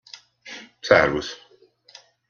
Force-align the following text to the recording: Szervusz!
Szervusz! 0.81 1.41